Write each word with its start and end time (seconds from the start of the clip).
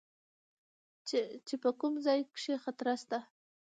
چې 1.47 1.55
په 1.63 1.69
کوم 1.79 1.93
ځاى 2.05 2.21
کښې 2.33 2.55
خطره 2.63 2.93
سته. 3.01 3.19